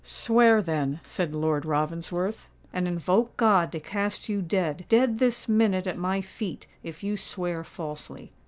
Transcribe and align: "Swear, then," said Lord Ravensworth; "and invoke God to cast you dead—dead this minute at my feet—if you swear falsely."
"Swear, 0.03 0.63
then," 0.63 0.99
said 1.03 1.35
Lord 1.35 1.63
Ravensworth; 1.63 2.47
"and 2.73 2.87
invoke 2.87 3.37
God 3.37 3.71
to 3.71 3.79
cast 3.79 4.27
you 4.29 4.41
dead—dead 4.41 5.19
this 5.19 5.47
minute 5.47 5.85
at 5.85 5.95
my 5.95 6.21
feet—if 6.21 7.03
you 7.03 7.15
swear 7.15 7.63
falsely." 7.63 8.31